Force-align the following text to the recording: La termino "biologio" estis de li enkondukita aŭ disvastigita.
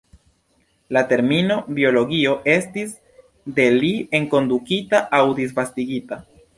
La 0.97 1.03
termino 1.11 1.57
"biologio" 1.81 2.33
estis 2.55 2.97
de 3.61 3.69
li 3.79 3.95
enkondukita 4.23 5.07
aŭ 5.21 5.25
disvastigita. 5.45 6.25